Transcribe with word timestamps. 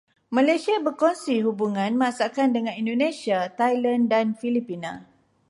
Malaysia 0.35 0.73
berkongsi 0.85 1.33
hubungan 1.45 1.91
masakan 2.03 2.49
dengan 2.57 2.73
Indonesia, 2.83 3.39
Thailand 3.59 4.01
dan 4.13 4.25
Filipina. 4.39 4.93